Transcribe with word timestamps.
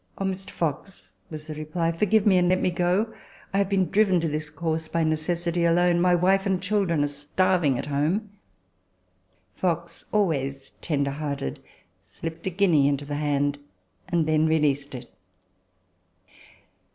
"Oh, 0.17 0.25
Mr. 0.25 0.49
Fox," 0.49 1.11
was 1.29 1.43
the 1.45 1.53
reply," 1.53 1.91
forgive 1.91 2.25
me, 2.25 2.39
and 2.39 2.49
let 2.49 2.59
me 2.59 2.71
go! 2.71 3.13
I 3.53 3.59
have 3.59 3.69
been 3.69 3.91
driven 3.91 4.19
to 4.21 4.27
this 4.27 4.49
course 4.49 4.87
by 4.87 5.03
necessity 5.03 5.63
alone; 5.63 6.01
my 6.01 6.15
wife 6.15 6.47
and 6.47 6.59
children 6.59 7.03
are 7.03 7.07
starving 7.07 7.77
at 7.77 7.85
home." 7.85 8.31
Fox, 9.53 10.05
always 10.11 10.71
tender 10.81 11.11
hearted, 11.11 11.59
slipped 12.03 12.47
a 12.47 12.49
guinea 12.49 12.87
into 12.87 13.05
the 13.05 13.17
hand, 13.17 13.59
and 14.09 14.25
then 14.25 14.47
released 14.47 14.95
it. 14.95 15.13